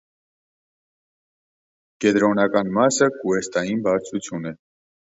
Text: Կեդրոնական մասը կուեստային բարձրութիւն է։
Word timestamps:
Կեդրոնական 2.07 2.75
մասը 2.81 3.13
կուեստային 3.21 3.89
բարձրութիւն 3.93 4.55
է։ 4.55 4.61